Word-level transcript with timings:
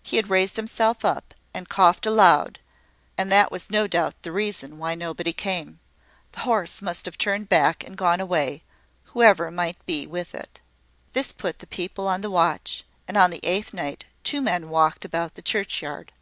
He 0.00 0.14
had 0.14 0.30
raised 0.30 0.54
himself 0.56 1.04
up, 1.04 1.34
and 1.52 1.68
coughed 1.68 2.06
aloud, 2.06 2.60
and 3.18 3.32
that 3.32 3.50
was 3.50 3.68
no 3.68 3.88
doubt 3.88 4.14
the 4.22 4.30
reason 4.30 4.78
why 4.78 4.94
nobody 4.94 5.32
came: 5.32 5.80
the 6.30 6.40
horse 6.46 6.80
must 6.80 7.04
have 7.04 7.18
turned 7.18 7.48
back 7.48 7.82
and 7.82 7.96
gone 7.96 8.20
away, 8.20 8.62
whoever 9.06 9.50
might 9.50 9.84
be 9.84 10.06
with 10.06 10.36
it. 10.36 10.60
This 11.14 11.32
put 11.32 11.68
people 11.68 12.06
on 12.06 12.20
the 12.20 12.30
watch; 12.30 12.84
and 13.08 13.16
on 13.16 13.32
the 13.32 13.40
eighth 13.44 13.74
night 13.74 14.04
two 14.22 14.40
men 14.40 14.68
walked 14.68 15.04
about 15.04 15.34
the 15.34 15.42
churchyard. 15.42 16.12